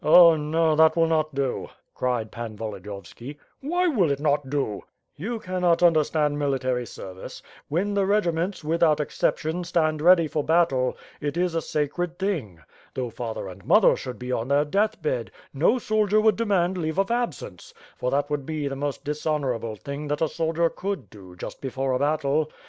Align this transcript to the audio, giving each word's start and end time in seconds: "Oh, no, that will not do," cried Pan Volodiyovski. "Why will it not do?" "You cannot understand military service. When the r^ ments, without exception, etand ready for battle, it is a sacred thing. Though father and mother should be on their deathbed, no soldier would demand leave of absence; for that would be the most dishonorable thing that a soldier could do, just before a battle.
"Oh, 0.03 0.35
no, 0.35 0.75
that 0.77 0.95
will 0.97 1.05
not 1.05 1.35
do," 1.35 1.69
cried 1.93 2.31
Pan 2.31 2.57
Volodiyovski. 2.57 3.37
"Why 3.59 3.85
will 3.87 4.09
it 4.09 4.19
not 4.19 4.49
do?" 4.49 4.81
"You 5.15 5.37
cannot 5.39 5.83
understand 5.83 6.39
military 6.39 6.87
service. 6.87 7.43
When 7.69 7.93
the 7.93 8.01
r^ 8.01 8.33
ments, 8.33 8.63
without 8.63 8.99
exception, 8.99 9.61
etand 9.61 10.01
ready 10.01 10.27
for 10.27 10.43
battle, 10.43 10.97
it 11.19 11.37
is 11.37 11.53
a 11.53 11.61
sacred 11.61 12.17
thing. 12.17 12.61
Though 12.95 13.11
father 13.11 13.47
and 13.47 13.63
mother 13.63 13.95
should 13.95 14.17
be 14.17 14.31
on 14.31 14.47
their 14.47 14.65
deathbed, 14.65 15.29
no 15.53 15.77
soldier 15.77 16.19
would 16.19 16.35
demand 16.35 16.79
leave 16.79 16.97
of 16.97 17.11
absence; 17.11 17.71
for 17.95 18.09
that 18.09 18.27
would 18.27 18.43
be 18.43 18.67
the 18.67 18.75
most 18.75 19.03
dishonorable 19.05 19.75
thing 19.75 20.07
that 20.07 20.21
a 20.23 20.27
soldier 20.27 20.71
could 20.71 21.11
do, 21.11 21.35
just 21.35 21.61
before 21.61 21.91
a 21.93 21.99
battle. 21.99 22.49